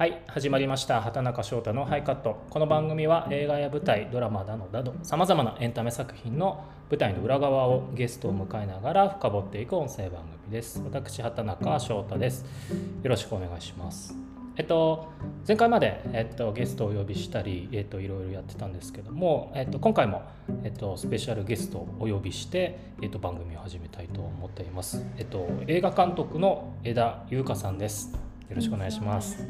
[0.00, 1.02] はい始まりました。
[1.02, 2.42] 畑中翔太のハイカット。
[2.48, 10.82] この番組は映画や舞台ドラマなどなどさまざまなエンタメ作品の舞台の裏側をゲストを迎えながら深掘っていく音声番組です。
[10.90, 12.46] 私畑中翔太です。
[13.02, 14.14] よろしくお願いします。
[14.56, 15.06] えっと、
[15.46, 20.22] 前回まで、えっと、ゲストをお呼びしたり、えっと、いろいろやってたんですけども、えっと、今回も、
[20.64, 28.29] えっと、スペシャルゲストをお呼びして、えっと、番組を始めたいと思っています、えっと、映画監督の枝優香さんです。
[28.50, 29.46] よろしくお願いします。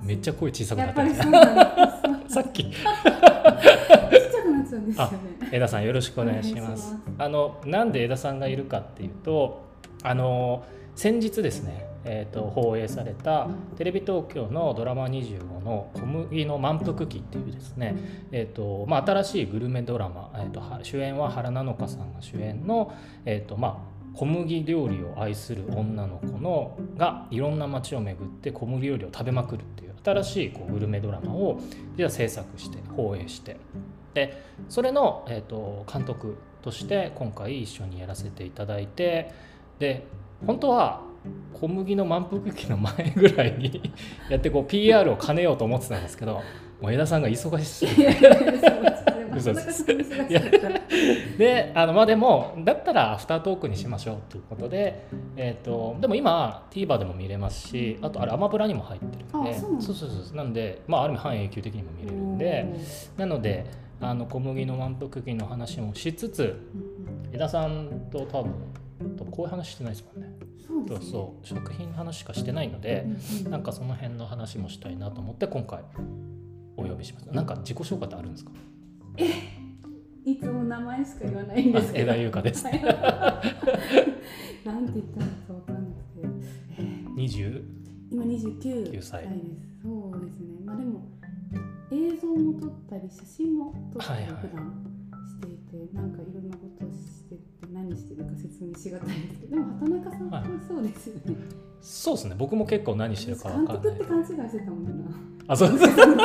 [0.00, 1.14] めっちゃ声小さくなってる。
[2.30, 2.72] さっき。
[4.96, 5.10] あ、
[5.50, 6.96] 枝さんよろしくお願いします。
[7.18, 9.64] あのなんで枝さんがいるかっていうと、
[10.04, 10.62] あの
[10.94, 11.92] 先日ですね。
[12.06, 17.96] えーと、放映されたテレビ東京のドラマ25の「小麦の満腹期」っていうですね、
[18.30, 22.92] えーとまあ、新しいグルメドラマ、えーと、主演は原菜乃華さんが主演の、
[23.24, 31.60] えーとまあ、小麦料理を愛する女の子のがいろんな街を巡って小麦料理を食べまくるっていう新しいこうグルメドラマを
[31.96, 33.56] 実は制作して放映して
[34.12, 39.32] でそれの、えーと、監督として今回一緒にやらせていただいて
[39.78, 40.06] で
[40.46, 41.02] 本当は
[41.52, 43.92] 小麦の満腹期の前ぐらいに
[44.30, 46.40] やってこう PR を兼ねようと思ってたんですけど
[46.80, 48.93] もう枝さんが忙しすぎて。
[49.52, 49.84] 嘘です
[51.38, 59.54] であのまあでもだったらアフタートークにしましょうということで、えーと、でも今 TVer でも見れますしあとあれアマプラにも入ってるんで。
[59.58, 62.66] そうそうそうなんで、まあ、ある意味半永久的にも見れるんで。
[63.16, 63.66] なので
[64.00, 66.60] あの小麦の満腹期の話もしつつ
[67.32, 68.52] 枝さんと多分
[69.30, 70.34] こういう話してないですもんね。
[70.66, 75.80] そう、ね、そう食品の話しかしてないので、うんうん、なんかその辺の話もしたいなと思って今回
[76.76, 77.26] お呼びします。
[77.26, 78.50] なんか自己紹介ってあるんですか？
[79.16, 79.54] え
[80.24, 82.12] いつも名前しか言わないんですけど。
[82.12, 82.64] 枝優香です。
[82.72, 82.84] なんて
[84.64, 86.26] 言ったらかわかんなくて、
[86.78, 86.82] え。
[86.82, 87.62] ー、20?
[88.10, 89.82] 今29歳です。
[89.82, 90.46] そうですね。
[90.64, 91.06] まあでも
[91.90, 94.84] 映像も撮ったり写真も撮ったり普段
[95.28, 97.42] していて、はいはい、なんかいろんなことをしてて
[97.72, 99.56] 何してるか説明しがたいんですけど。
[99.56, 101.36] でも畑中さんはそうですよね、はい、
[101.82, 102.34] そうですね。
[102.38, 103.82] 僕も結構何してるか分かんない。
[103.82, 105.70] 監督って勘違いしてたもんなあそう。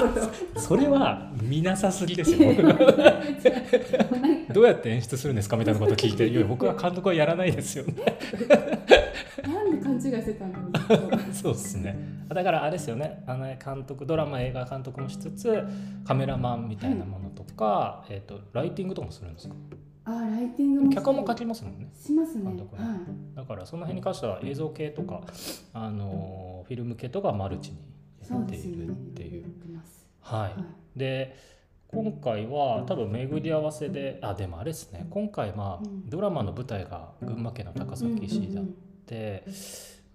[0.58, 2.54] それは見なさすぎですよ。
[4.54, 7.94] どうやって演出するんですかみたいなこと聞いて いや僕は監督はやらないですよね。
[9.44, 11.98] なんで勘違いしてたんだろうそうですね。
[12.28, 13.24] だからあれですよね。
[13.28, 15.64] あの監督ドラマ映画監督もしつつ
[16.06, 19.56] カメラマンみたいなものとか、はい、えーと、ライティングとかもするんですか？
[20.06, 21.88] あライティングも脚本も書きますもんね。
[21.94, 22.56] しますね、はい、
[23.36, 25.22] だからその辺に関しては映像系とか
[25.74, 27.78] あのフィルム系とかマルチに
[28.38, 29.46] っているっていう。
[30.22, 31.36] はい、で
[31.88, 35.08] 今回は多分巡り合わせであでもあれですね。
[35.10, 38.66] 今回まあ、ドラマの舞台が群馬県の高崎市だっ
[39.08, 39.44] て、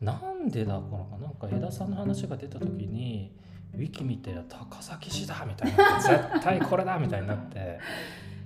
[0.01, 3.37] うなんでだこのなんか枝さんの話が出た時に
[3.75, 7.81] ウィキ見て高崎市だみたいな 絶対これだみたいになって。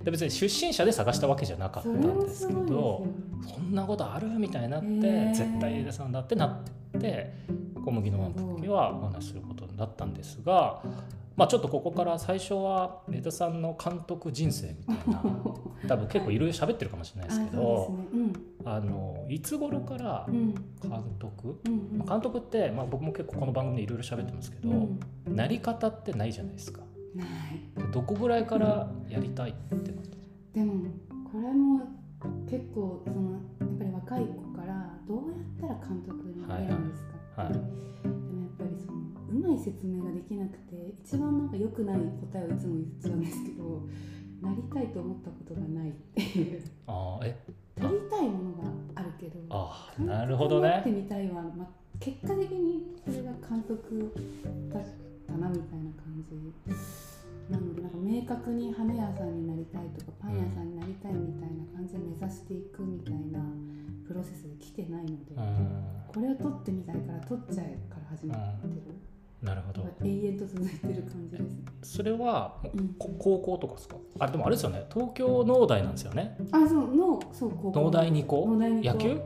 [0.03, 3.05] で別に出身者で探したわけじゃなかったんですけど
[3.45, 7.33] そんなことあるみたいになって、絶対枝さんだってなって
[7.83, 10.81] 小麦の満腹期はお話しすることになったんですが。
[11.35, 15.23] まあ、ちょっとここから最初は江田さんの監督人生みたいな
[15.87, 17.93] 多分結構いろいろ喋ってるかもしれないですけど、
[18.65, 20.53] あのいつ頃から監
[21.17, 21.61] 督、
[22.05, 24.89] 監督って、まあ、僕も結構この番組でいろいろ喋ってますけど、
[25.33, 26.81] なり方ってないじゃないですか。
[27.93, 30.09] どこぐらいからやりたいってなった
[30.53, 30.73] でも
[31.31, 31.81] これも
[32.49, 37.51] 結構そのやっぱり若い子からどうやったら監督になれるんですか、はい。
[37.51, 38.99] はい、でもやっぱりその
[39.31, 43.87] うまい説明ができなくて一番なんか良くない答えをいつも言っちゃうんですけど
[44.41, 46.63] なりたいと思ったことがないっていう。
[46.87, 47.35] あえ？
[47.79, 50.79] なりたいものがあるけどあなるほどね。
[50.81, 51.67] ってみたいは、まあ、
[51.99, 54.11] 結果的にそれが監督
[54.73, 54.83] だっ
[55.27, 56.35] たなみたいな感じ。
[57.49, 63.39] なのでなんか明確に花屋さんになりたいとかパン屋さんになりたいみたいな感じで目指していくみたいな
[64.07, 65.35] プロセスで来てないので、
[66.07, 68.81] これを取ってみたいから取っちゃえから始まってる。
[69.41, 69.87] なるほど。
[70.03, 71.65] 永遠と続いてる感じですね。
[71.81, 73.95] それは、うん、高校とかですか？
[74.19, 74.85] あでもあれですよね。
[74.93, 76.37] 東京農大なんですよね。
[76.51, 77.81] あそう農そう高校。
[77.81, 79.21] 農大二校野球？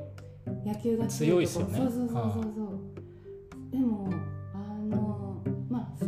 [0.65, 1.79] 野球が強いですよね。
[1.79, 2.51] そうそうそうそうそう。
[3.71, 4.09] でも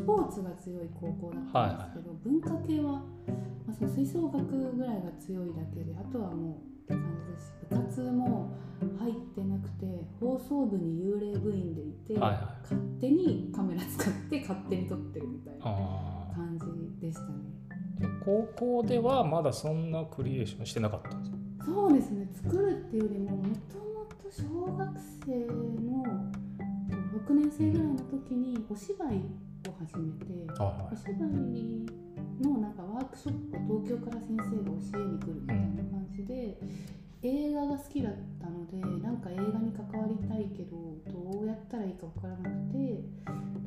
[0.06, 3.02] ポーツが強い高校だったんですけど、はいはい、文化系は、ま
[3.70, 7.48] あ、その吹奏楽ぐらいが強いだけであとはもうって感じです。
[7.48, 8.54] し部活も
[9.00, 9.86] 入ってなくて
[10.20, 15.64] 放送部に幽霊部員でいて、はいはい、勝手にカメラ使って勝手に撮ってるみたいな
[16.36, 16.66] 感じ
[17.08, 17.30] でしたね。
[18.24, 21.38] 高校ではまだそんなクリエーションしてなかったんですか？
[21.66, 22.30] そうですね。
[22.34, 24.44] 作るっていうよりももともと小
[24.78, 26.12] 学生の頃
[27.28, 29.22] 6年生ぐらいの時にお芝居を
[29.80, 31.86] 始めて、はお芝居
[32.42, 33.34] のなんかワークショッ
[33.68, 36.58] プを東京から先生が教えに来るみたいな感じで、
[37.24, 40.78] 映画が好きだったのでなんか映画に関わりたいけど
[41.12, 43.02] どうやったらいいか分からなくて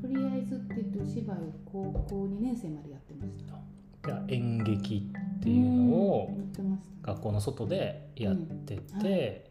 [0.00, 3.58] とりあえずって言ってお芝居を高校2年生までやってました。
[4.28, 6.30] 演劇っていうのを
[7.02, 9.47] 学校の外でやってて、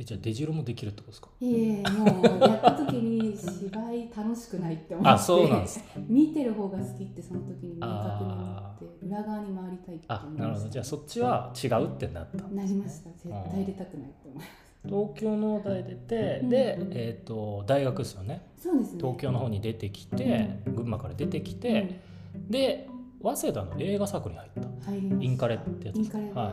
[0.00, 1.28] えじゃあ出城もできるってことですか？
[1.40, 5.10] いえいえもうやった時に芝居楽しくないって思って。
[5.10, 10.42] あそうなんです 見てる方が好きってその時に明確に思あって裏側に回りたいってあ思いました。
[10.42, 10.68] なるほど。
[10.70, 12.46] じゃあそっちは違うってなった。
[12.46, 13.10] んなりました。
[13.10, 14.48] 絶対出たくないって思います。
[14.84, 16.48] 東京の大出て、うん。
[16.50, 18.46] で、えー、と大学ですよね。
[18.56, 18.98] そうですね。
[19.00, 22.00] 東京の方に出てきて、群馬から出てきて、
[22.48, 22.88] で
[23.20, 25.24] 早稲田の映画サークルに入った。
[25.24, 26.52] インカレってやつですインカレ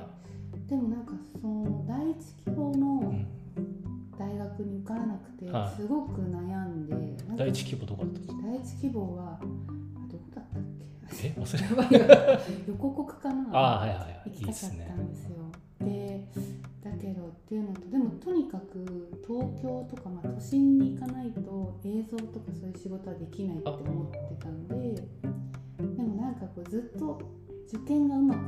[0.67, 3.27] で、もなんかその第一希望のん、
[4.17, 5.81] 大学に受からなくて、はい。
[5.81, 8.41] すごく悩んでなんか第一希望どこだったんですか？
[8.47, 9.45] 第一希望はあ
[10.11, 10.63] どこだったっ
[11.17, 11.27] け？
[11.27, 13.49] え忘れ横国 かな？
[13.57, 14.31] あはいはいはい。
[14.31, 15.35] 行きたかったんですよ。
[15.79, 16.27] で
[16.83, 24.75] だけどっていうのとでもとにかく東京とか、まあ、都心に行かないと映像とかそういう仕事はできないって思ってたんで
[25.95, 27.19] でもなんかこうずっと
[27.67, 28.41] 受験がうまくい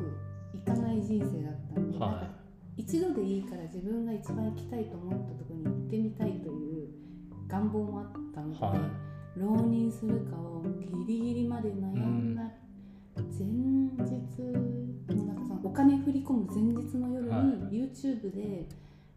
[0.67, 2.27] かない人生だったんで、はか
[2.75, 6.89] 一度でいいから自分が一番行きたいと思ったところに行ってみたいという
[7.47, 9.39] 願望もあったので、はい。
[9.39, 10.63] 浪人するかを
[11.05, 12.41] ギリギリまで悩んだ。
[13.17, 13.47] 前日
[15.15, 17.43] もなんかそのお金振り込む前日の夜にはい。
[17.71, 18.67] YouTube で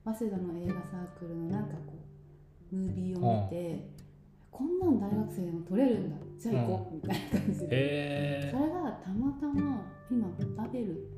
[0.05, 1.99] 早稲田の映画サークルのなんかこ
[2.73, 3.91] うムービーを見て、
[4.51, 6.17] こんなん大学生でも撮れるんだ。
[6.39, 11.10] じゃあ行こう、みたいな感じで、へそれがたまたま今バベル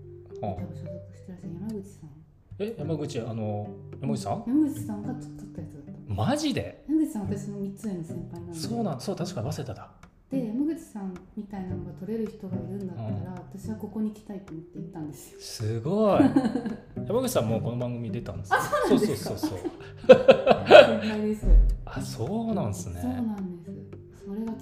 [0.49, 2.11] にーあ多分所属してらっしゃる山口さん。
[2.59, 3.69] え山口あの
[4.01, 4.45] 山口さん？
[4.47, 5.21] 山口さんが撮っ
[5.55, 6.15] たやつだった。
[6.15, 6.85] マジで？
[6.89, 8.59] 山口さんは私の3つ上の先輩なので。
[8.59, 9.91] そうなんそう確か早稲田だ。
[10.31, 15.41] で山口さんみたいなのが撮れる人がいるんだったら、私はここに来たいと思って行ったんですよ。
[15.41, 16.21] すごい。
[17.07, 19.37] 山口さんもこの番組出たんですあそうなんですか？
[19.37, 19.71] そうそうそう。
[20.09, 21.51] そう
[21.85, 23.52] あそうなんですそうねなん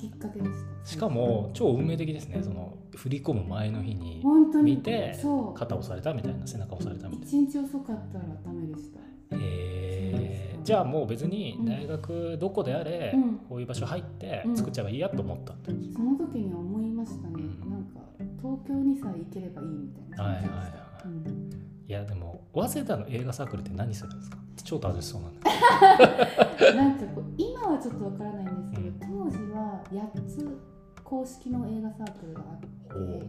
[0.00, 0.50] きっかけでし
[0.85, 0.91] た。
[0.91, 2.41] しかも超運命的ですね。
[2.43, 5.19] その振り込む前の日に本当に見て
[5.55, 7.26] 肩押されたみたいな背中押されたみたいな。
[7.26, 9.00] 一日遅かったらダメでした
[9.32, 13.38] えー、じゃあもう別に大学どこであれ、うん。
[13.49, 14.56] こういう場所入ってうん。
[14.56, 17.70] 作っちゃえばいいやと思ったって、その時には思いましたね、うん。
[17.70, 18.00] なんか
[18.38, 20.25] 東京にさえ行ければいいみたいな。
[20.25, 21.06] はいはい感じでした、はい。
[21.06, 21.50] うん
[21.90, 24.38] いやでも早稲田の映画サークルって何するんですか？
[24.62, 25.50] 超楽しそうなんだ
[26.76, 27.04] なんか
[27.37, 29.25] 今はちょっとわからないんですけど、うん。
[29.25, 30.56] 当時は8つ
[31.10, 32.60] 公式の映画サークルがあっ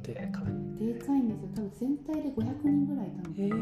[0.01, 1.19] てでかいでかい。
[1.19, 3.55] んですよ多分全体で500人ぐらいいたのか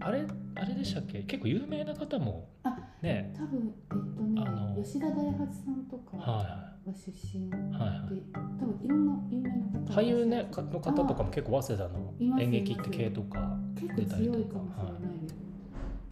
[0.00, 1.22] な、あれあれでしたっけ？
[1.24, 3.34] 結構有名な方もあね。
[3.36, 8.22] 多分えっとねあの吉田大八さんとかはは出身で、いはいはい。
[8.58, 14.36] 多分いろんな有名な方が俳優ねかの方とかも結構早稲田の演劇って系とか結構出たりとか。
[14.36, 15.34] 強いかもしれないです、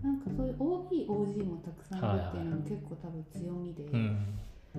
[0.02, 4.16] なんかそういう OBOG もたくさんいるっていうのも結構多分強みで、うん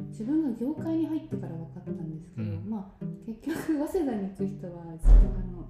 [0.09, 2.69] 自分が業界に入ってから分かったんですけど、うん。
[2.69, 5.67] まあ結局早稲田に行く人はあの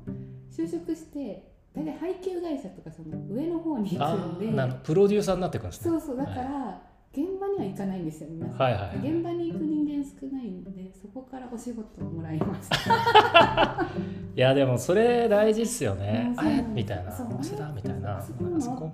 [0.51, 5.92] 就職して大体配給会社とかその上の方に行あくんでプロデューサーになっていくんですね。
[5.92, 8.98] そうそうだから、現場には行かないんですよ皆さん、はいはいはい。
[9.12, 12.70] 現場に行く人間少ないんでそこからお仕事をもらいます。
[14.36, 16.34] いやでもそれ大事っすよね。
[16.36, 16.62] あれ？
[16.62, 17.12] みたいな。
[17.12, 18.17] そう早稲田みたいな。
[18.17, 18.34] あそ
[18.72, 18.91] こ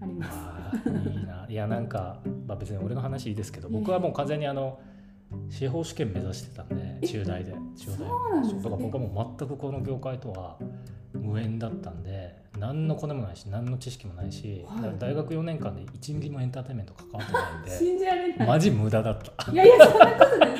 [0.00, 0.38] あります
[1.52, 4.80] いやなんか、まあ、別に俺の話いいですけど僕はもう完全にあの
[5.50, 8.48] 司法試験目指してたんでえ中大で中大で。
[8.48, 10.56] すかだから僕はもう全くこの業界とは
[11.12, 14.98] 無縁だったんで何のコネもないし何の知識もないし、はい。
[14.98, 18.48] 大学4年間で1ミリもエンターテインメント関わってないんで信じられない。
[18.48, 19.50] マジ無駄だった。
[19.50, 20.52] いいやいやそんなことないい。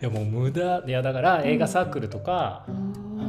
[0.00, 0.82] やもう無駄。
[0.86, 2.72] いやだから映画サークルとか、ああ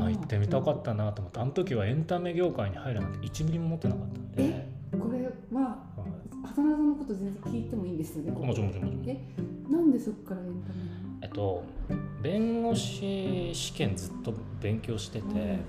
[0.09, 4.43] ー行ってみたかったなと思ってあの時はエンタメ業界に入るなんて1ミリも持ってなかったんで。
[4.43, 5.23] え、これ
[5.59, 5.77] はは
[6.07, 6.27] い
[7.07, 9.09] こと全然聞いてもいいんですよねもちろんもちろんもちろん。
[9.09, 9.19] え
[9.69, 10.75] なんでそこからエンタメ
[11.21, 11.63] えっと
[12.21, 15.59] 弁護士試験ずっと勉強してて、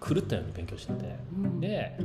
[0.00, 1.04] 狂ったように勉強してて。
[1.36, 1.96] に、うん、で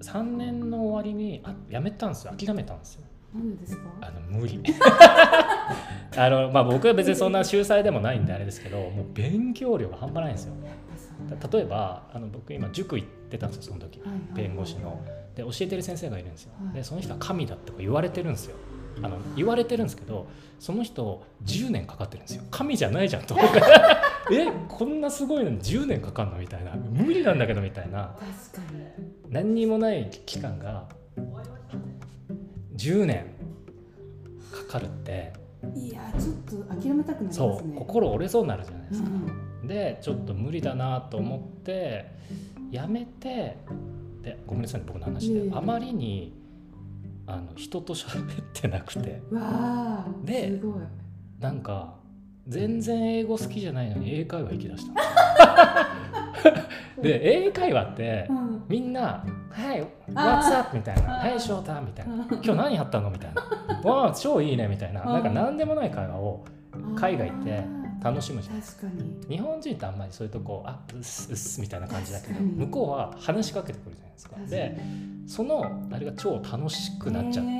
[0.00, 2.32] 3年の終わりにあやめたんですよ。
[2.36, 3.02] 諦めたんですよ。
[3.34, 3.82] なんでですか？
[4.02, 4.60] あの無理。
[6.16, 10.54] あの、まあ、僕は別にそんな秀才でもないんであれですけどもう勉強量が半端ないんですよ。
[11.52, 14.00] 例えばあの僕今塾行ってたんですよその時。
[14.00, 15.00] はいはい弁護士の。
[15.34, 16.52] で教えてる先生がいるんですよ。
[16.64, 16.74] はい。
[16.74, 18.56] でその人は神だって言われてるんですよ。
[19.02, 20.26] あの言われてるんですけど
[20.58, 22.44] その人10年かかってるんですよ。
[22.50, 23.36] 神じゃないじゃんと
[24.32, 26.72] えこんなすごいのに10年かかんのみたいな。
[26.74, 28.16] 無理なんだけどみたいな。
[28.52, 28.82] 確かに。
[29.28, 30.88] 何にもない期間が
[32.76, 33.26] 10年
[34.50, 35.32] かかるって。
[35.74, 39.10] いやちょっと諦めたくなりますそうね心折れそうになるじゃないですか。
[39.10, 39.66] うん。
[39.66, 42.06] でちょっと無理だなと思って
[42.76, 43.56] やめて。
[44.22, 45.50] でごめんなさいね僕の話で。
[45.52, 46.34] あまりに
[47.26, 49.22] あの人と喋ってなくて。
[49.32, 50.74] わあですごい。
[51.40, 51.94] なんか
[52.46, 55.86] 全然英語好きじゃないのに英会話行きだした。
[57.02, 58.62] で英会話ってうん。
[58.68, 62.14] みんな「はいあ What's up?」みたいな「あーはい翔太」みたいな。
[62.14, 63.42] うん「今日何やったの?」みたいな
[63.90, 65.02] 「わあ超いいね」みたいな。
[65.02, 65.12] うん。
[65.12, 66.44] なんか何でもない会話を
[66.94, 67.62] 海外ってあ
[68.10, 68.56] 楽しむじゃん。
[68.56, 69.36] ー確かに。
[69.36, 74.36] 日本人ってあんまりそういうとこあうっすうっすみたいな感じだけど向こうは話しかけてくるじゃないですか。
[74.48, 74.80] で
[75.26, 77.50] そのあれが超楽しくなっちゃって、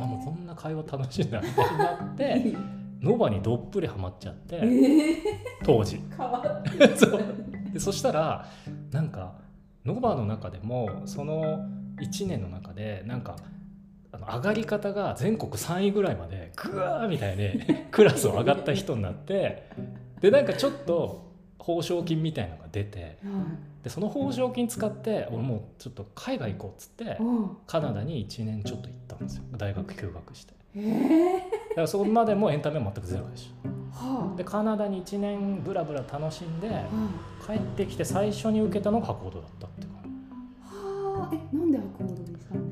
[0.00, 2.56] あもうこんな会話楽しいんだみたいになって
[3.02, 5.16] ノバにどっぷりハマっちゃってえー、
[5.64, 6.00] 当時。
[6.16, 6.96] 変わってる。
[6.98, 7.24] そう。
[7.72, 8.46] でそしたら
[8.90, 9.34] なんか
[9.84, 11.66] ノバの中でもその
[12.00, 13.36] 1年の中でなんか
[14.12, 19.68] あの上がり方が全国3位ぐらいまでグワーみたいに クラスを上がった人になって
[20.20, 23.18] でなんかちょっと報奨金みたいなのが出て
[23.82, 27.56] でその報奨金使って俺もうちょっと海外行こうっつってうん。
[27.66, 29.44] カナダに1年ちょっと行ったんですよ。
[29.56, 30.54] 大学休学して。
[30.74, 30.80] え。
[30.80, 33.50] ー、だからそこまでもエンタメは全くゼロでし
[33.92, 36.86] はょでカナダに1年ブラブラ楽しんであ、
[37.46, 39.98] 帰ってきて最初に受けたのが博報堂だったっていうか。
[40.76, 41.34] はあ。
[41.34, 42.27] えなんで博報堂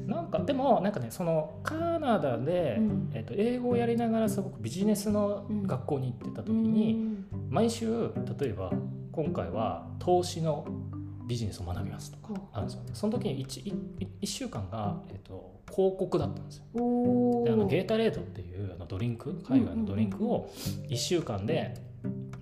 [0.06, 3.10] なんかでもなんかねそのカナダで、うん。
[3.12, 8.70] えっと英語をやりながらすごくビジネスの学校に行ってた時に、毎週例えば
[9.12, 10.66] 今回は投資の
[11.26, 12.32] ビジネスを学びますとかう。
[12.34, 13.75] んあるんですよその時に 1,
[14.22, 16.64] 1週間が、えっと広告だったんですよ。
[16.75, 20.48] おであのゲーータレードっていうあのドリンク海外のドリンクを
[20.88, 21.75] 1週間で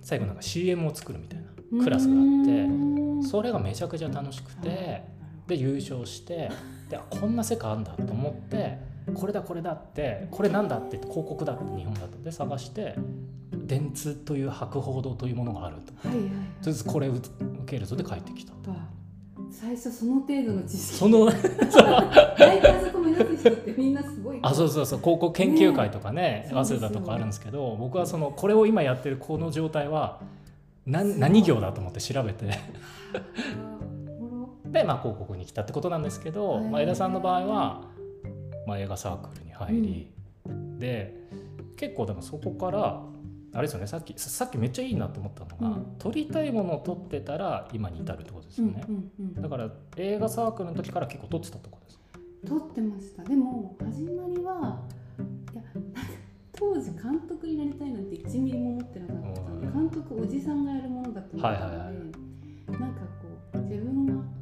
[0.01, 5.03] 最後なんか CM を作るみたいなクラスがあってそれがめちゃくちゃ楽しくて
[5.47, 6.51] で優勝して
[6.89, 8.77] であこんな世界あんだと思って
[9.13, 12.17] これだこれだってこれなんだって言って広告だって日本だと。
[12.23, 12.95] で探して
[13.53, 16.07] 電通という博報堂というものがあると。
[16.07, 16.29] はいはいはい。
[16.29, 17.29] とりあえずこれ受
[17.67, 18.53] けるぞで帰ってきた。
[18.69, 18.77] わ
[19.51, 20.97] 最初その程度の知識。
[20.97, 21.25] その
[22.37, 24.99] 大体あそこ目指す人ってみんなすごいあそうそうそう。
[24.99, 30.19] 高校研究会とかねね早稲田とかあるんですけど僕はそのこれを今やってるこの状態は
[30.85, 32.45] 何何業だと思って調べて
[34.75, 37.81] で、まあ、広告に来たってことなんですけど、まあ、江田さんの場合は、
[38.67, 40.11] まあ、映画サークルに入り、
[40.77, 41.15] で
[41.77, 43.01] 結構でもそこから
[43.53, 45.95] あれですよねさっきささっきめっちゃいいなと思ったのが、うん。
[45.97, 51.99] 撮りたいものを撮ってたら今に至るってことですよね、うんうんだから映画サークルの時から結構撮ってたってことです
[52.45, 53.23] 撮ってました。
[53.23, 54.81] でも始まりは
[55.53, 55.63] いや
[56.51, 62.81] 当時監督になりたいなんて1ミリも思ってなかったんで監督おじさんがやるものだと思ったので、はいはいはい。
[62.81, 64.34] なんかこう自分が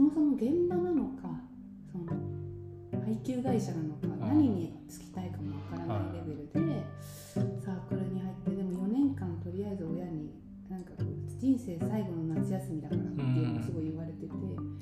[0.00, 1.28] そもそも現場なのか
[1.92, 2.06] その
[3.04, 6.82] 配給会社なのかん何に就きたいかもわからないレベルで
[7.60, 10.32] サークルに入ってでも4年間とりあえず親に
[10.70, 11.04] なんかこう
[11.38, 14.32] 人生最後の夏休みだからっていうのをすごい言われてて。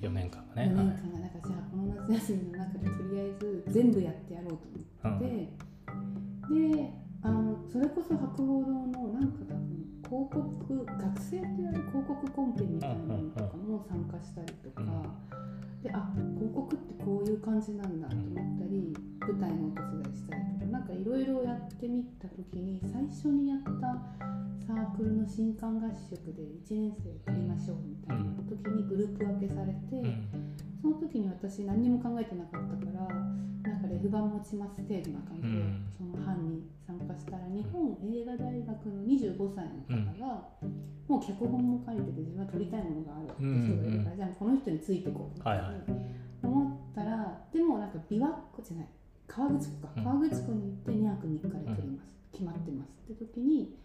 [0.07, 4.59] 4年間が4ね、年間がなんかじゃあこの夏休みの中でとりあえず全部やってやろう
[5.03, 13.08] とはい思って、であのそれこそ博報堂のなんか多分広告学生とやる広告コンペみたいな
[17.49, 18.93] 感じなんだと思ったり
[19.25, 23.97] 舞台のお手伝いしたりとかなんかいろいろやってみた時に最初にやった
[24.69, 29.97] サークルの新刊合宿で1年生やりましょうみたいな時にグループ分けされて。
[29.97, 30.29] うん。
[30.81, 35.83] その時に私何にも考えてなかったからなんかレフ板持ちます程度な感じで、うん。
[35.99, 40.47] その班に参加したら日本映画大学の25歳の方が、
[41.09, 48.89] もう脚本も書いてて自分は撮りたいものがあるって人がいるから、じゃあこの人についてこうはいはい思ったらでもなんか琵琶湖じゃない。
[49.27, 50.05] 河口湖か、うん。
[50.05, 52.89] 河口湖に行って2泊3日で撮ります、決まってます。
[53.13, 53.77] って時に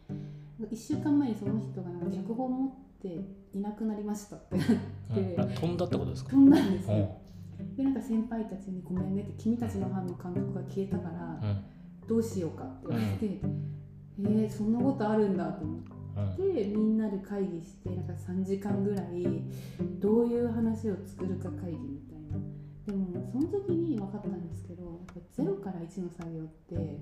[0.62, 4.67] 1週間前にその人がなんか脚本持っていなくなりましたってなっ
[5.48, 5.55] て。
[5.60, 6.29] 飛んだってことですか？
[6.31, 7.10] 飛んだんですよ、
[7.60, 7.75] うん。
[7.75, 12.07] でなんか先輩たちに「ごめんね」って「君たちの班の監督が消えたからうん。
[12.07, 13.39] どうしようか」って言われて
[14.19, 15.83] 「えー、そんなことあるんだ」と思うん。
[16.33, 19.25] ってみんなで会議してなんか3時間ぐらい
[20.00, 22.12] どういう話を作るか会議みたいな
[22.85, 24.83] でもその時に分かったんですけど
[25.15, 26.99] やっぱ0から1の作業って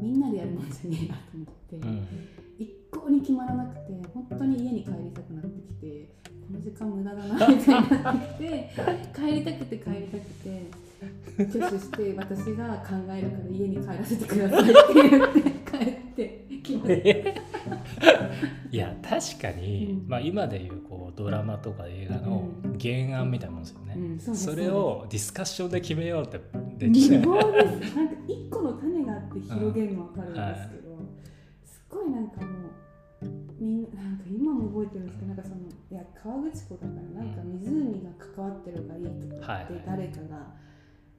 [0.00, 2.08] みんなでやるもんじゃねえなと思って、うん。
[2.58, 3.80] 一向に決まらなくて
[4.14, 8.70] 本当に家に帰りたくなってきてこの時間無駄だなみたいになってきて
[9.14, 10.82] 帰りたくて帰りたくて
[11.38, 17.52] 挙手して私が考えるから家に帰らせてくださいって言って帰ってきました。
[18.70, 20.08] いや確かに、うん。
[20.08, 22.48] まあ、今でいうこうドラマとか映画の
[22.82, 26.40] 原案みたいなもんですよね、うんそれをディスカッションで決めようって
[26.78, 30.98] で無謀ですなんか一個の種があって広げるの分かるんですけど、
[31.64, 32.46] すごいなんかも
[33.22, 33.26] う
[33.60, 35.56] みんななんか今も覚えてるんですけどなんかその
[35.90, 39.04] いや河口湖だからなんか湖が関わってるがいい。
[39.04, 40.62] とかって誰かが。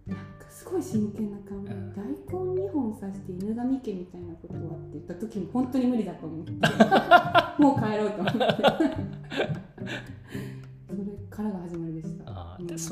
[0.06, 6.52] なんかすごい真剣な顔で、うん、大根2本刺して犬神家みたいなことはって言った時に本当に無理だと思って
[7.58, 8.40] もう帰ろうと思って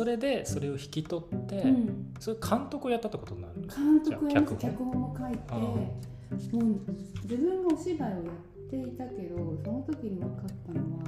[0.02, 6.92] それでそれを引き取って、うん、それ監督をやったってことになる監督や脚脚本も書いてもう
[7.22, 11.06] 自分がお芝居をやっていたけどその時に分かったのは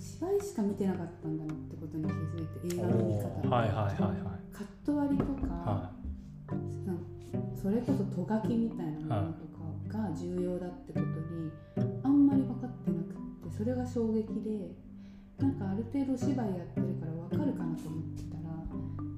[0.00, 4.56] 芝居しか見てなかったんだなってことに気づいて映画の見方はいはいはいはい。
[4.56, 5.90] カット割りとか、は
[6.48, 9.44] い、それこそとがきみたいなものと
[9.92, 11.52] かが重要だってことに
[12.02, 14.72] あんまり分かってなくってそれが衝撃で
[15.38, 18.54] なんかある程度芝居やってるから分かるかなと思ってたら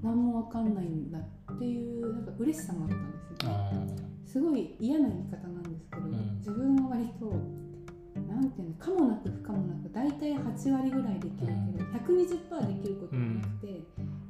[0.02, 3.96] 何も分かんないんだっていうなんか嬉しさもあったんですよ、ね、
[4.26, 7.26] すごい嫌な言い方なんですけど、うん、自分は割と
[8.28, 13.82] なんていうのかもなく不可もなく大体8割ぐらいできるけど120%できることもなくて、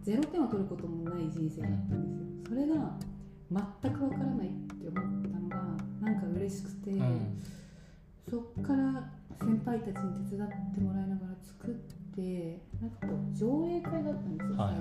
[0.04, 2.58] 0点を取ることもない人生だったんですよ。
[2.60, 2.98] それが
[3.82, 5.56] 全くわからないって思ったのが
[6.00, 6.92] なんか嬉しくて、
[8.30, 11.70] そっから先輩たちに手伝ってもらいながら作っ
[12.14, 14.74] てなんかこう上映会だったんですよ、はい、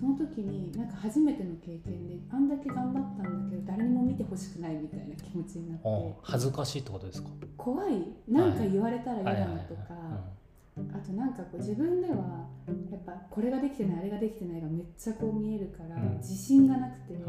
[0.00, 5.88] その時になんか初めての経験であんだけ頑張ったんだけど誰にも見てほしくないみたいな気持ちになって。
[6.22, 7.28] 恥ずかしいってことですか？
[7.56, 8.02] 怖い。
[8.28, 12.48] なんか言われたら嫌だなとか、あとなんかこう自分では
[12.90, 17.22] やっぱこれができてないあれができてないがめっちゃこう見えるから、自信がなくて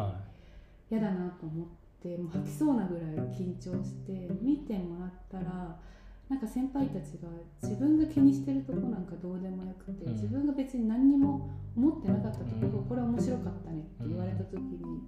[0.89, 1.67] 嫌だなと思っ
[2.01, 5.79] てもう吐きそうなぐらい緊張して見てもらったら。
[6.29, 7.29] なんか先輩たちが
[7.63, 15.01] 自分が気にしてるとこなんかどうでもよくて、自分が別に何にも思ってなかったところこれ面白かったねって言われた時に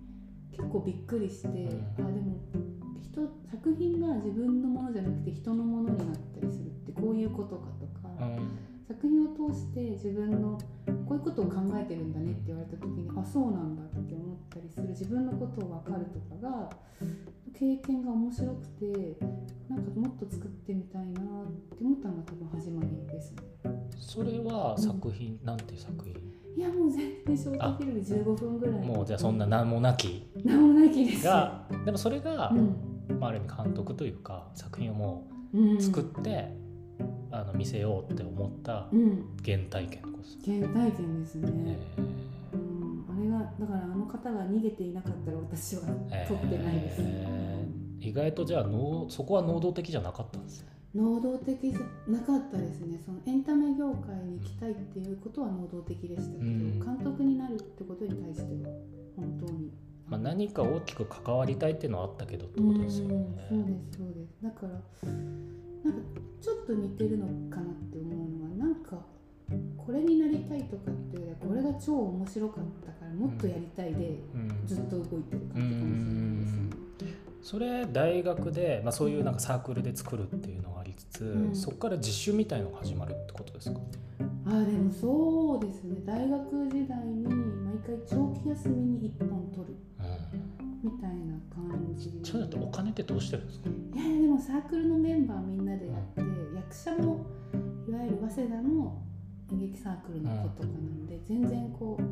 [0.51, 2.37] 結構びっくりして、あでも
[3.01, 8.09] 人作品が自分のものじゃなくて人のものになったりするってこういうことかとか、
[8.89, 10.57] 作品を通して自分の
[11.07, 14.87] こういうことを考えてるんだねって言われた時にあそうなんだって思ったりする。
[14.87, 16.69] 自分のことを分かるとかが
[17.53, 19.19] 経験が面白くて
[19.69, 21.23] なんかもっと作ってみたいなっ
[21.77, 23.37] て思ったのが多分始まりですね。
[23.95, 26.15] それは作品、うん、なんていう作品？
[26.57, 28.79] いやもう全然ショートフィルム15分ぐらい。
[28.79, 30.27] もうじゃあそんな名もなき。
[30.43, 31.25] 名もなきです。
[31.25, 36.58] がでもそれが、うん、まあ、ある意味監督というか作品をもう作って、うん、
[37.31, 38.87] あの見せようって思った
[39.45, 42.29] 原体験のことです、原体験ですね、えー
[43.19, 50.65] あれがだからあの方が逃げていなかったら私は撮ってないです、えー、意外とじゃあ能そこは能動的じゃなかったんです
[50.95, 52.99] 能動的じゃなかったですね。
[53.05, 58.71] そのエンタメ業界に行きたいっていうことは能動的でしたけど、うん、監督になるってことに対しては
[59.15, 59.71] 本当に。
[60.07, 63.15] まあ、何か大きく関わりたいっていうのはあったけどってことですよね。
[63.51, 64.43] うそうですそうです。
[64.43, 64.81] だから
[65.83, 65.99] なんか
[66.41, 68.97] ちょっと似てるのかなって思うのはなんか
[69.77, 74.19] これになりたいとかっていうよりはこれが超面白かったからもっとやりたいで
[74.65, 76.39] ずっと動いてる感じかもしれない。
[76.39, 77.19] ですね。
[77.41, 83.79] それ大学で、まあ、そういうなんかサークルで作るっていうのがありつつ、うん、そこから実習みたいのが始まるってことですか？
[84.45, 86.01] あでもそうですね。
[86.05, 89.75] 大学時代に毎回長期休みに1本取る、
[90.83, 92.19] みたいな感じ。
[92.23, 93.69] それだとお金ってどうしてるんですか？
[93.69, 97.25] いやでもサークルのメンバーみんなでやって、うん、役者も
[97.87, 99.01] いわゆる早稲田の
[99.51, 102.03] 演劇サークルの子とかなんで、全然こう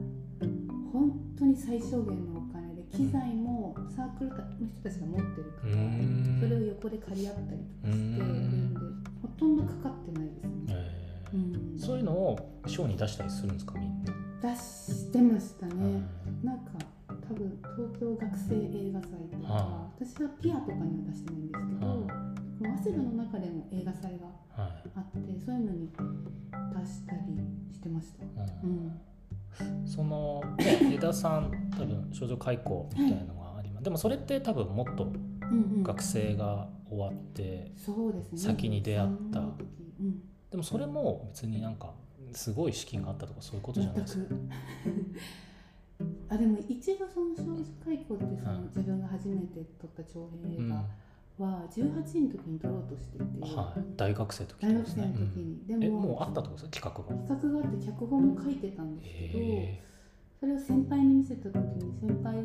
[0.92, 4.36] 本当に最小限のお金で機材もサークルの
[4.74, 5.74] 人たちが持ってるから
[6.42, 8.80] それを横で借り合ったりとかしてるんで
[9.22, 14.14] ほとんどかかってないですね、えー、うん、そういうのをショーに出したりするんですかみんな？
[14.42, 16.02] 出してましたね、
[16.44, 16.72] なんか
[17.28, 22.08] 多分東京学生映画祭とか私はピアとかには出してないんですけど
[22.60, 27.22] 早稲田の中でも映画祭があって、はい、そういうのに出したり
[27.72, 28.26] してました。
[28.64, 29.00] うん、
[29.82, 35.12] うん、その 江田さん多分少女開校みたいなのがあります、はい、でもそれって多分もっと
[35.84, 37.72] 学生が終わって、
[38.36, 39.44] 先に出会った、う
[40.04, 41.94] ん、でもそれも別になんか
[42.32, 44.36] すごい資金があったとかそういうことじゃないですか。
[46.30, 50.84] あでも一度その少女開校ってその、自分が初めて撮った長編映画、
[51.38, 53.24] は18の時に撮ろうとしてて、
[53.56, 56.90] はい、大学生の時、ね、大学生の時に、うん、でももうあったってことですか？
[56.90, 57.22] 企画が。
[57.28, 59.88] 企画があって脚本も書いてたんですけど
[60.40, 62.36] それを先輩に見せた時に先輩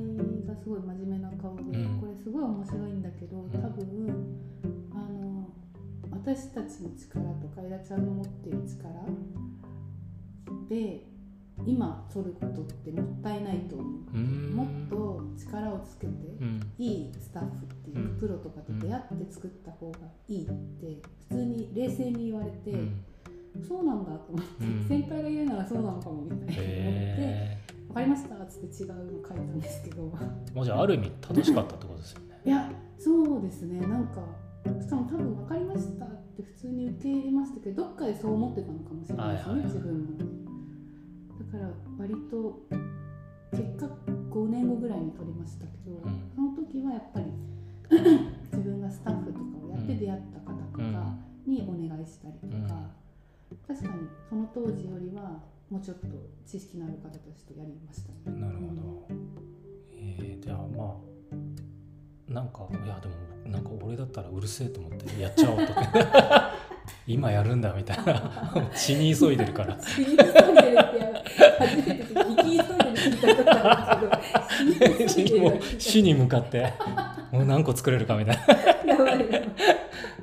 [0.47, 4.39] がすごい真面目な顔で、うん、これすごい面白いんだけど多分、
[4.93, 5.49] あの
[6.11, 8.93] 私たちの力とか枝ちゃんの持ってる力
[10.69, 11.12] で
[11.67, 14.17] 今取ることってもったいないと思う。
[14.55, 14.67] もっ
[15.87, 16.13] つけて、
[16.79, 22.77] いいスタッフっていうプロとかと出会って作った方がいいって普通に冷静に言われて、
[23.67, 27.59] そうなんだと思って、先輩が言うならそうなのかもみたいな思って。
[27.89, 30.03] 分かりましたっつって違うの書いたんですけど。
[30.55, 32.41] もうじゃあある意味楽しかったってことですよね。
[32.45, 33.87] いやそうですね。
[33.87, 34.23] なんか
[34.81, 40.25] しかも多分分かりましたって普通に受け入れましたけどどっかでそう思ってたのかもしれないですね、自分もだ
[41.53, 42.65] から割と
[43.51, 43.87] 結果
[44.31, 47.27] 5年後ぐらいに取りましたけど、うん、その時はやっぱり
[48.51, 51.15] 自分がスタッフとかをやって出会った方とか
[51.47, 52.91] にお願いしたりとか、
[53.51, 56.07] うん、確かにその当時よりはもうちょっと
[56.47, 58.41] 知識のある方たちとやりましたね。
[58.41, 59.29] なるほど、うん、
[59.93, 60.97] えー、じゃあま
[62.31, 66.53] あなんかいやでもなんか俺だったらうるせえと思ってやっちゃおうとか。
[67.07, 68.71] 今やるんだみたいな。
[68.75, 69.79] 死に急いでるから。
[69.81, 70.23] 死に急いで
[70.71, 70.77] る
[71.59, 76.73] 初めて生き急いでる聞いたことあるけど死に死に向かって
[77.31, 78.37] もう何個作れるかみたい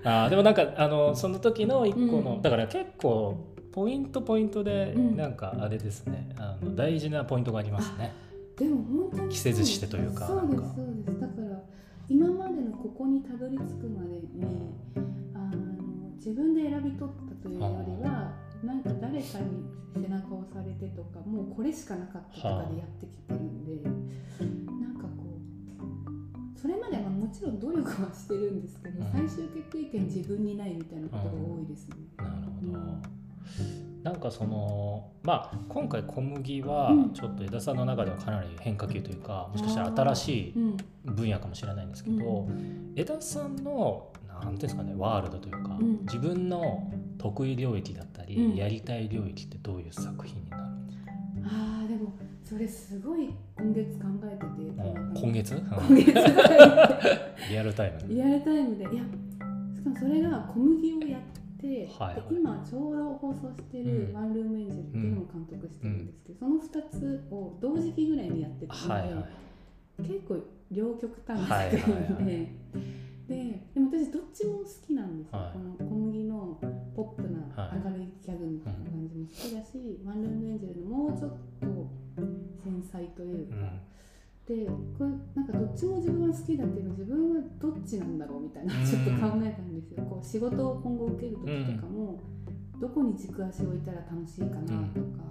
[0.03, 0.25] な。
[0.25, 3.37] あでもなんかあのその時の一個の、うん、だから結構
[3.71, 8.13] ポイントポイントでなんかあれですね、うん、あの大事なポイントがありますね。
[8.57, 11.19] でも本当に着せずしてというかそうですそうです。
[11.19, 11.61] だから
[12.09, 14.23] 今までのここにたどり着くまでに、
[15.35, 23.89] あの自分で選び取ったというよりはなんか誰かに背中を押されてとかもうこれしかなかったとかでやってきてるんで、
[24.81, 25.39] なんかこ
[26.55, 31.95] うそれまではもちろん努力はしてるんですけど、最終決定権自分にないみたいなことが多いですね。
[32.17, 32.79] なるほど、
[34.03, 40.53] なんかそのまあ今回小麦はちょっと枝さんの中ではかなり変化球というかもしかしたら新しい
[41.05, 42.47] 分野かもしれないんですけど、
[42.95, 50.63] 枝さんの何ていうんですかねワールドというか、自分の得意領域だったり、やりたい領域ってどういう作品になる？
[51.45, 54.47] あでもそれすごい今月考えてて
[55.21, 55.55] 今月？
[55.55, 56.13] 今月。
[57.49, 58.83] リアルタイム リアルタイムで。
[58.83, 59.03] いや
[59.75, 61.21] しかもそれが小麦をやっ
[61.59, 69.19] て、はいはい、今ちょうど放送してる「ワンルームエンジェル」っていうのも監督してるんですけど、うん、その2つを同時期ぐらいにやってたので、はいは
[69.99, 70.37] い、結構
[70.71, 71.93] 両極端な作品で。
[71.93, 76.57] はいはいはいででも私どっちも好きなんですよ、はい、この小麦の
[76.95, 81.67] ポップな明るいギャグみたいな感じも好きだし、はい、ワンルームエンジェルのもうちょっと
[82.65, 83.79] 繊細というか、うん。
[84.49, 84.65] で
[84.97, 90.03] これなんかどっちも自分は好きだけど自分はどっちなんだろうみたいなちょっと考えたんですよ。
[90.09, 92.19] こう仕事を今後受ける時とかも、
[92.81, 95.21] どこに軸足を置いたら楽しいかなとか、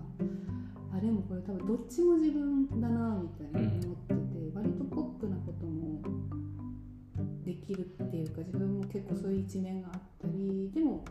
[0.94, 5.36] あでもこれ多分どっちも自分だなみたいな思ってて、割とポップな
[7.68, 11.04] きるっていうか自分も結構そういう一面があったりでも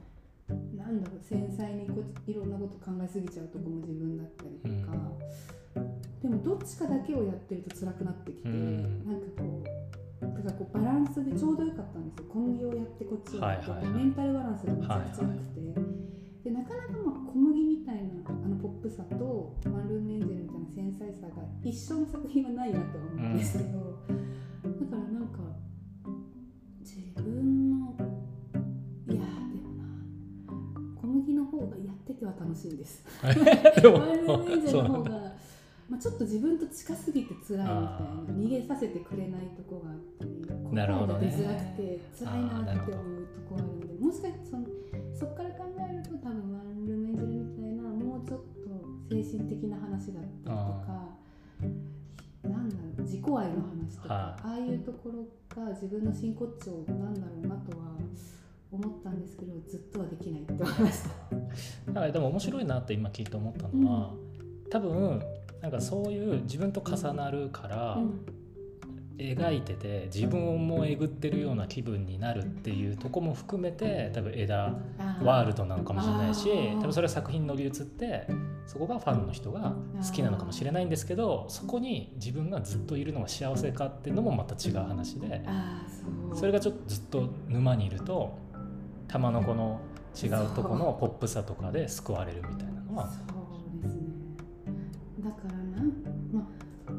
[0.75, 4.97] なんだろう繊細にこいろんなこと考えすぎちゃうとこも自分だったりとか。
[6.23, 12.25] でもどっちかだけをやってると辛くなってきて、うん、なんかこうだからこうバランスでちょうどよかったんですよ。
[12.33, 13.79] 小麦をやってこっちをやって、はい。
[13.81, 23.86] はい、メンタルバランスがめちゃくちゃなくて、はいはい、でなかなかまあ小麦みたいなあのポップさとマルームエンジェルみたいな繊細さが一緒の作品はないなとは思うんですけど、うん、
[32.27, 33.03] は楽しいんです。
[33.23, 35.37] マルームエンジェルの方が
[35.89, 37.77] まあ、ちょっと自分と近すぎて辛いみたいな
[38.35, 44.65] 逃げさせてくれないとこがあったり答えが出づらくて辛いなって思うとこあるんでもしかしてその
[45.13, 51.07] そこから考えると多分ワンルームエンジェルみたいなもうちょっと精神的な話だったりとか
[52.43, 55.23] なんだろう自己愛の話とかああいうところ
[55.55, 57.95] が自分の真骨頂なんだろうなとは
[58.71, 61.03] 思ったんですけどずっとはできないって思いまし
[61.93, 62.11] た。
[62.11, 64.11] でも面白いなって今聞いて思ったのは、
[64.65, 65.23] うん、多分
[65.61, 67.99] なんかそういう自分と重なるから、
[69.17, 74.75] 描いてて自分もえぐってるような気分になるっていうとこも含めて多分枝
[75.23, 76.49] ワールドなのかもしれないし
[76.79, 78.27] 多分それは作品に乗り移って
[78.67, 79.73] そこがファンの人が
[80.05, 85.41] 好きなのかもしれないんですけどそこに自分がずっといるのが幸せかっていうのもまた違う話で
[86.35, 88.37] それがちょっとずっと沼にいると
[89.07, 89.79] 玉の子の
[90.15, 93.09] 違うとこのポップさとかで救われるみたいなのは。
[95.19, 95.93] だからなん
[96.31, 96.47] ま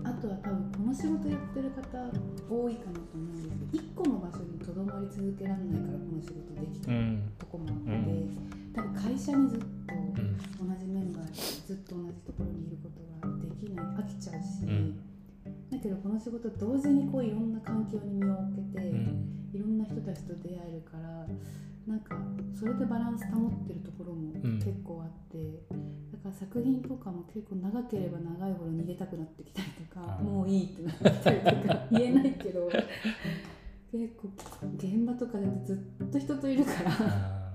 [0.05, 1.83] ああとは多分この仕事やってる方
[2.49, 9.67] 多いかなと思うんですけど1個の場所にとどまり続けられないからこの仕事できてるとこもあって、うん、多分会社にずっと
[10.61, 11.33] 同じメンバーで
[11.67, 12.78] ずっと同じところにいる
[15.89, 19.39] けどこの仕事同時にこういろんな環境に身を置けて、うん。
[19.55, 21.27] いろんな人たちと出会えるから
[21.87, 22.17] なんか
[22.55, 25.39] それでバランス保ってるところも結構あって、
[25.71, 32.69] うん、だから作品とかも結構長ければ長いほど逃げたくなってきたりとか、もういいってなったりとか 言えないけど
[33.91, 34.29] 結構
[34.77, 37.53] 現場とかでずっと人といるから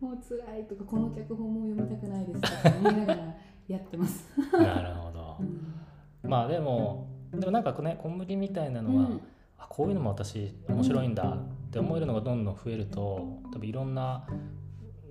[0.00, 3.36] もう辛いとかこの脚本も読みたくないですとか思いながら
[3.68, 4.28] やってます。
[4.52, 9.20] なるほど、うん、まあでもでもなんかね小麦みたいなのは、うん、
[9.58, 14.24] あこういうのも私面白いんだって思えるのがどんどん増えると多分いろんな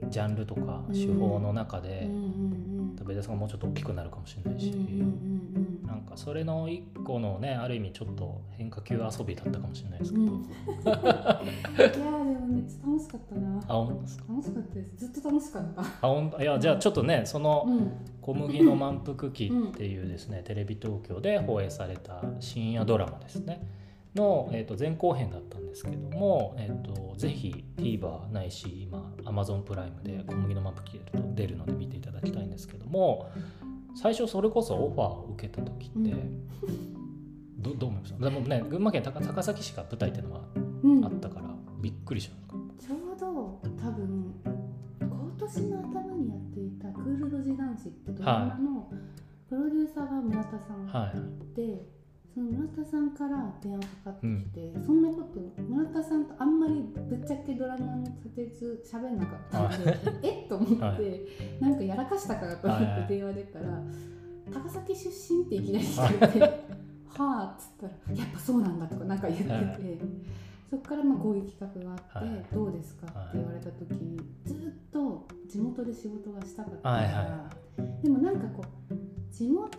[0.09, 2.07] ジャンルとか手法の中で、
[2.97, 4.71] 多分江田さんがもうちょっと大きくなるかもしれないし、
[5.85, 10.41] なんかそれの一個のねある意味ちょっと変化球遊びだったかもしれないですけど、うん、い
[11.81, 11.89] や
[12.97, 13.57] 楽しかったな。
[13.67, 14.23] あ本当ですか？
[14.29, 14.95] 楽しかったです。
[14.97, 15.81] ずっと楽しかった。
[15.81, 16.41] あ本当？
[16.41, 17.67] いやじゃあちょっとねその
[18.21, 23.65] 「小麦の満腹期」っていうですね、テレビ東京で放映された深夜ドラマですね。
[24.15, 33.29] の、えー、と前後編だったんですけども、えー、とぜひ TVer ないし今 Amazon プライムで小麦のマップ切れると出るので見ていただきたいんですけども
[33.93, 36.15] 最初それこそオファーを受けた時って、
[37.59, 38.17] どどう思いました？
[38.17, 42.66] でもね群馬県高高崎市が舞台っていうのがあったから、びっくりしました
[45.47, 48.91] 今年の頭にやっていた「クールドジ男子」ってドラマの
[49.47, 50.85] プロデューサーが村田さん
[51.53, 51.81] で、はい。
[52.33, 60.43] その村田さんから電話かかってきて、うん、そんなこと村田さんとあんまりぶっちゃけドラマの撮影中喋んなかったのでえ？
[60.43, 61.01] っ と思って、はい、
[61.61, 66.55] なんかやらかしたかと思って電話出たら、はい、高崎出身っていきなり聞かれては
[67.17, 69.51] あっつったらやっぱそうなんだとかなんか言ってて。
[69.53, 69.77] はい。
[70.69, 74.16] そこからまあこういう企画があって、どうですかって言われた時に
[75.77, 77.49] 元で仕事がしたかったから、
[78.01, 79.77] でもなんかこう地元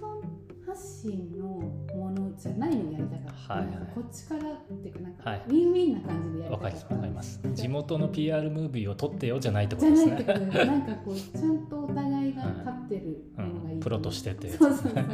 [0.66, 6.94] 発信のものじゃないのやりたかった、はいはい、こっちからっていうかなんか、ウィンウィンな感じでやりたかった。
[6.94, 10.24] わかります地元の PR ムービーを撮ってよじゃないってことですね。
[10.24, 15.04] じゃないってことなんかこうちゃんとお互いが立ってるのがいい、うん、プロとしててそうそうそう。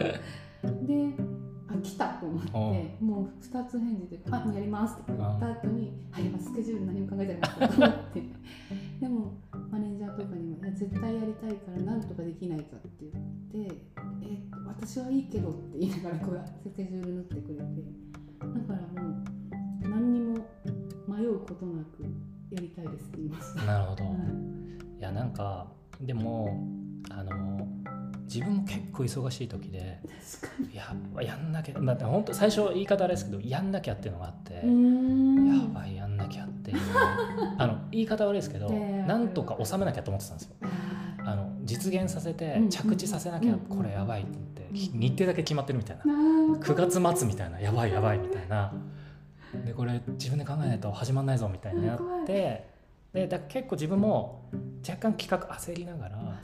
[0.87, 1.15] で
[1.69, 2.51] あ来たと思って
[3.01, 8.23] もう2つ返事で「あやります」って言った後に「はいやスケジュール何も考えてなかった」と思って。
[9.01, 9.33] でも
[10.17, 12.89] とかにも「いや絶対やりたいからなんとかできないか」って
[13.53, 13.75] 言って
[14.23, 17.61] 「え私はいいけど」って言いながらこうスケジュール縫ってくれて
[18.41, 19.11] だからも
[19.85, 20.47] う何にも
[21.07, 22.03] 迷うことなく
[22.51, 23.63] やりたいですって言いました。
[23.65, 25.67] なるほど、はい、いやなんか
[26.01, 26.67] でも
[27.11, 27.67] あの
[28.25, 30.01] 自分も結構忙しい時で
[30.73, 34.61] いややんなきゃだって本当最初言い方あれですけどやんなきゃっていうのがあってや
[35.73, 36.79] ばいやんなきゃっていう。
[37.59, 40.57] あの言い方悪いですけど、なんとか収めなきゃと思ってたんですよ。
[41.27, 44.31] あの実現させて着地させなきゃこれやばいって
[44.73, 46.05] 言って日程だけ決まってるみたいな。
[46.05, 48.73] 9月末みたいなやばいやばいみたいな。
[49.65, 52.74] でこれ自分で考えないと始まんないぞみたいなやって
[53.15, 54.51] でだ結構自分も
[54.87, 56.41] 若干企画焦りながら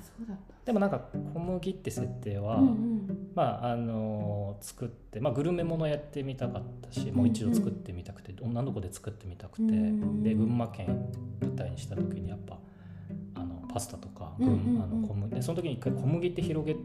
[0.64, 1.00] でもなんか
[1.35, 12.59] 小麦って設定は、うんうん、まああのー、作って、まあ、グルメものやってみたかったし、もう一度作ってみたくて女の子で作ってみたくて、うんうん、で群馬県舞台にした時にやっぱ
[13.35, 16.76] あのパスタとか、うんうんうん、あの小麦でその時に一回小麦って広げ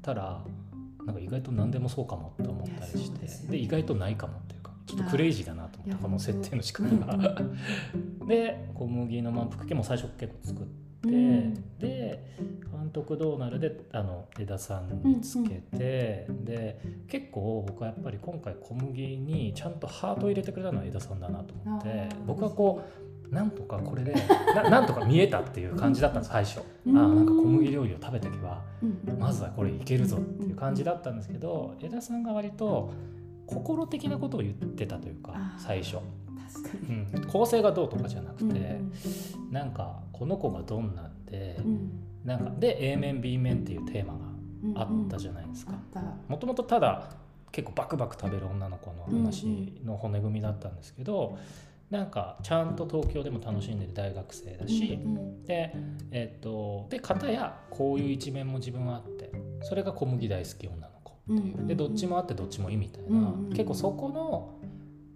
[0.00, 0.44] たら
[1.04, 4.53] なんか意外と何でもそうかもって思ったりしてで意外とないかもって
[4.86, 7.42] ちょっとクレイジーだなと思ってこの設定の仕方が。
[8.26, 10.74] で小麦の満腹系も最初結構作って。
[11.04, 12.34] うん、で
[12.72, 22.82] 監督ドーナルであの江田さんにつけて、うんうん、で結構僕はやっぱり今回小麦にちゃんとハートを入れてくれたのは江田さんだなと思って僕はこ
[23.30, 24.14] うなんとかこれで
[24.54, 28.62] な なんとか見えたっていう感じだったんです最初、あなんか小麦料理を食べていけば、
[29.18, 32.92] まずはこれいけるぞっていう感じだったんですけど江田さんが割と
[33.46, 35.98] 心的なことを言ってたというか最初。
[36.88, 38.92] うん、構成がどうとかじゃなくて、うん、
[39.50, 41.90] なんかこの子がどんなんで、うん、
[42.24, 44.14] なんかで A 面 B 面っていうテーマ
[44.74, 45.72] があったじゃないですか。
[46.28, 47.10] もともとただ
[47.52, 51.38] 結構バクバク食べる女の子の話の骨組みだったんですけど、うんうん、
[51.90, 55.72] なんかちゃんと東京でも楽しんでる大学生だし、うんうん、で
[56.10, 59.30] えっ、とで片やこういう一面も自分はあって
[59.62, 60.93] それが小麦大好き女の子
[61.66, 64.54] でどっちもあってどっちもいいみたいな、結構そこの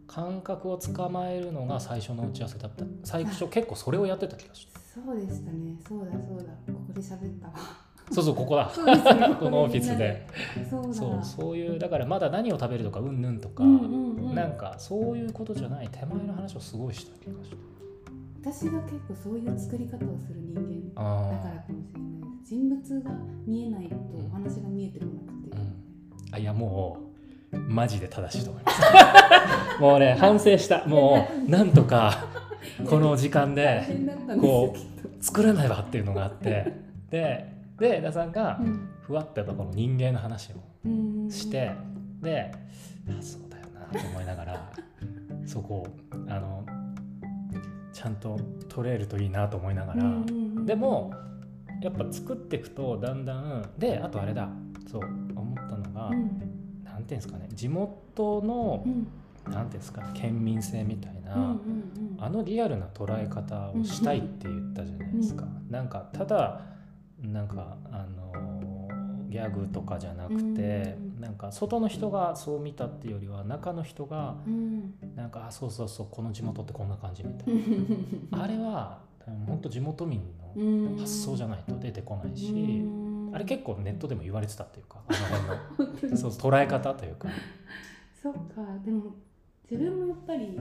[0.06, 2.84] 感覚をつかまえるのが最初の打ち合わせだった。
[3.04, 5.76] 最初結構それをやってた気がしますそうでしたね。
[5.86, 6.44] そうだそうだ。
[6.72, 7.54] ここで喋ったわ。
[8.10, 10.26] そうそうここだ、ね、このオフィスで。
[10.70, 17.56] そうそういうだからまだ何を食べるとかうんぬんとか、なんかそういうことじゃない手前の話をすごいした気がして
[18.40, 20.54] 私が結構そういう作り方をする人
[20.94, 22.54] 間だからかもしれないです。
[22.54, 23.10] 人物が
[23.46, 25.74] 見えないとお話が見えてこなくて、うん、
[26.32, 26.98] あいやも
[27.52, 28.82] うマジで正しいと思います。
[29.80, 30.84] もうね反省した。
[30.86, 32.26] もうなんとか
[32.88, 33.86] この時間で
[34.40, 36.88] こう作らないわっていうのがあって。
[37.10, 38.60] でで江田さんが
[39.02, 41.70] ふわっとやっぱこの人間の話をして
[42.20, 42.50] で
[43.08, 44.72] あそうだよなと思いながら
[45.46, 45.86] そこを
[46.28, 46.66] あの
[47.92, 48.38] ちゃんと
[48.68, 50.04] 取れるといいなと思いながら
[50.66, 51.12] でも
[51.80, 54.48] やっぱ作っていくとだんだんであとあれだ
[54.90, 55.02] そう
[55.98, 65.44] が、うん、なんていうんですかね地元の、うん、なんていうんですか県民性みたいな、うんうんうん、あのリアルな捉え方をしたいって言ったじゃないですか。
[65.44, 66.60] うん、なんかただ
[67.20, 68.88] なんかあの
[69.28, 77.54] ギャグとかじゃなくて、うん、なんか外の人がそう見たっていうよりは中の人が、うん、なんかあそうそうそうこの地元ってこんな感じみたい
[78.30, 78.42] な。
[78.44, 79.00] あれは
[79.46, 80.22] 本当地元民
[80.56, 86.16] の発想じゃないと出てこないし、うん、あれ結構ネットでも言われてたっていうか あの辺の。
[86.16, 87.28] そう捉え方というか。
[88.22, 88.40] そっか。
[88.84, 89.14] でも
[89.70, 90.58] 自分もやっぱり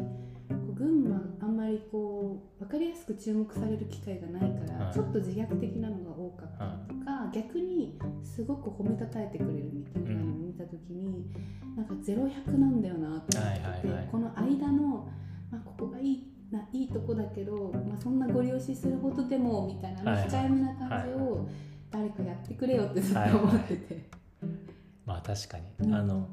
[0.75, 6.65] 群馬あんまりこう分かりやすく注目される機会がないから、はい、ちょっと自虐的なのが多かった。
[6.93, 11.25] りとか、はい、逆にすごく褒めたたえてくれるみたいなのを見た時に、
[11.63, 15.09] うん、なんか0100なんだよなと思って、はいはいはい、この間の、
[15.51, 21.47] まあ、ここがいいないいとこだけど、まあ、そんなご利用しするほどでもみたいな、控えめな感じを
[21.91, 23.93] 誰かやってくれよってずっと思ってて。
[23.93, 24.03] はい
[24.43, 24.59] はい、
[25.05, 26.27] まあ確かに、あの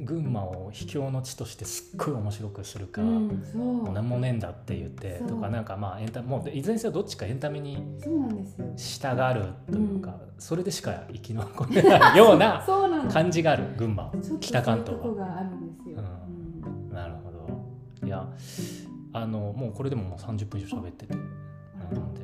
[0.00, 3.92] 群馬を秘境の地としてすっごい面白くするか、うん、もう。
[3.92, 7.78] 何もねえんだって言ってとかなんかまあエンタもういずれにせよどっちかエンタメに
[8.76, 12.64] 従うというか、それでしか生き残れないような
[13.10, 15.50] 感じがある群馬北関東は。
[16.92, 18.06] なるほど。
[18.06, 18.28] いや
[19.12, 21.14] あのもうこれでももう30分以上喋ってて。
[21.14, 22.23] なので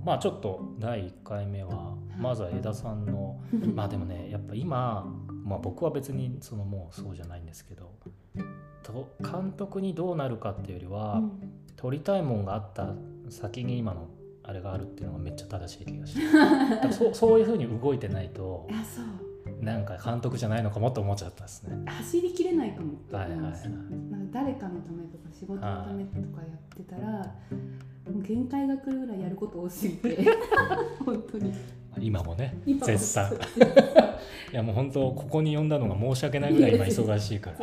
[0.00, 3.40] のまあちょっと第1回目はまずは江田さんの
[3.74, 5.06] まあでもねやっぱ今
[5.50, 7.90] まあ、僕は別にそのもうそうじゃないんですけど
[8.84, 11.32] と監督にどうなるかっていうよりは、うん、
[11.76, 12.94] 撮りたいもんがあった
[13.30, 14.08] 先に今の
[14.44, 16.20] あれがあるっていうのがめっちゃ正しい気がして。
[16.92, 18.68] そそういうふうに動いてないと
[19.60, 21.84] なんか監督じゃないのかもと思っちゃったですね。
[21.86, 27.34] 走りきれないかもはいはいはい、なんか誰かのためとか仕事のためとかやってたら、
[28.06, 30.26] もう限界が来るぐらいやること多すぎて。
[31.04, 31.52] 本当に。
[31.98, 33.32] 今もね絶賛。
[34.52, 37.58] いやもう本当ここに呼んだのが申し訳ないぐらい今忙しいから。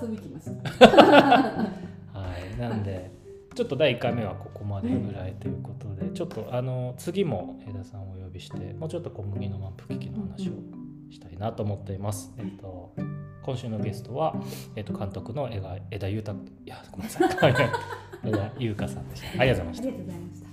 [0.00, 0.70] 遊び来ました。
[2.12, 3.10] はいなんで
[3.54, 8.02] ちょっと第1回目はここまでぐらいということで、ちょっとあの次も江田さん。
[8.02, 10.52] をお呼びしてもうちょっと小麦の満腹機器の話を
[11.10, 12.32] したいなと思っています。
[12.38, 12.92] えっと
[13.46, 14.34] 今週のゲストは、
[14.74, 15.48] えっと、監督の
[15.90, 17.30] 江田裕太いやごめんなさい
[18.24, 19.40] 江田裕香さんでした。
[19.40, 20.45] ありがとうございました。